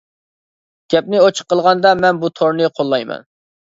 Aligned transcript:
گەپنى 0.93 1.21
ئۇچۇق 1.25 1.49
قىلغاندا 1.53 1.91
مەن 2.03 2.23
بۇ 2.25 2.31
تورنى 2.41 2.71
قوللايمەن. 2.81 3.29